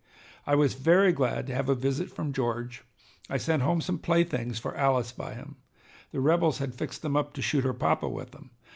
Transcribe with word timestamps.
"I 0.47 0.55
was 0.55 0.73
very 0.73 1.11
glad 1.13 1.45
to 1.45 1.53
have 1.53 1.69
a 1.69 1.75
visit 1.75 2.09
from 2.09 2.33
George. 2.33 2.83
I 3.29 3.37
sent 3.37 3.61
home 3.61 3.81
some 3.81 3.99
play 3.99 4.23
things 4.23 4.57
for 4.57 4.75
Alice 4.75 5.11
by 5.11 5.35
him. 5.35 5.57
The 6.11 6.19
rebels 6.19 6.57
had 6.57 6.73
fixed 6.73 7.03
them 7.03 7.15
up 7.15 7.33
to 7.33 7.41
shoot 7.43 7.63
her 7.63 7.73
papa 7.75 8.09
with 8.09 8.31
them. 8.31 8.49